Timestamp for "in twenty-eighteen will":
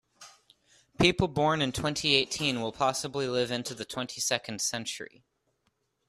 1.61-2.71